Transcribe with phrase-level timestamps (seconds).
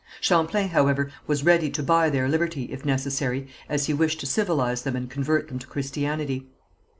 [0.19, 4.81] Champlain, however, was ready to buy their liberty, if necessary, as he wished to civilize
[4.81, 6.47] them and convert them to Christianity.